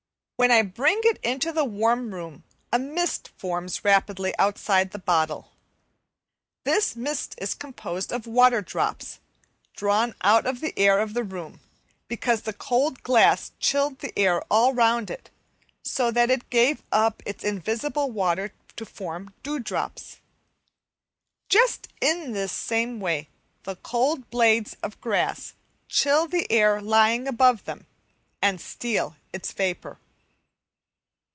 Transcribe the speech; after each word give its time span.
When 0.37 0.49
I 0.49 0.63
bring 0.63 1.01
it 1.03 1.19
into 1.21 1.51
the 1.51 1.63
warm 1.65 2.15
room 2.15 2.43
a 2.73 2.79
mist 2.79 3.29
forms 3.37 3.85
rapidly 3.85 4.33
outside 4.39 4.89
the 4.89 4.97
bottle. 4.97 5.51
This 6.63 6.95
mist 6.95 7.35
is 7.37 7.53
composed 7.53 8.11
of 8.11 8.25
water 8.25 8.63
drops, 8.63 9.19
drawn 9.77 10.15
out 10.23 10.47
of 10.47 10.59
the 10.59 10.73
air 10.79 10.97
of 10.97 11.13
the 11.13 11.23
room, 11.23 11.59
because 12.07 12.41
the 12.41 12.53
cold 12.53 13.03
glass 13.03 13.51
chilled 13.59 13.99
the 13.99 14.17
air 14.17 14.41
all 14.49 14.73
round 14.73 15.11
it, 15.11 15.29
so 15.83 16.09
that 16.09 16.31
it 16.31 16.49
gave 16.49 16.81
up 16.91 17.21
its 17.23 17.43
invisible 17.43 18.09
water 18.09 18.51
to 18.77 18.83
form 18.83 19.35
dew 19.43 19.59
drops. 19.59 20.21
Just 21.49 21.87
in 22.01 22.31
this 22.33 22.51
same 22.51 22.99
way 22.99 23.29
the 23.61 23.75
cold 23.75 24.27
blades 24.31 24.75
of 24.81 24.99
grass 25.01 25.53
chill 25.87 26.27
the 26.27 26.51
air 26.51 26.81
lying 26.81 27.27
above 27.27 27.65
them, 27.65 27.85
and 28.41 28.59
steal 28.59 29.15
its 29.31 29.51
vapour. 29.51 29.99